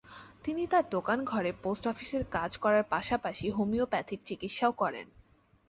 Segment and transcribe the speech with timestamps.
[0.43, 5.07] তিনি তাঁর দোকানঘরে পোস্ট অফিসের কাজ করার পাশাপাশি হোমিওপ্যাথিক চিকিৎসাও করেন।